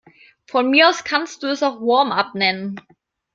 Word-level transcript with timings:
Von 0.47 0.71
mir 0.71 0.89
aus 0.89 1.03
kannst 1.03 1.43
du 1.43 1.47
es 1.51 1.61
auch 1.61 1.79
Warmup 1.79 2.33
nennen. 2.33 2.81